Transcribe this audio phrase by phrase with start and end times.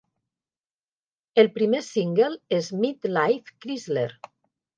[1.43, 4.09] El primer single és "Mid-Life Chrysler".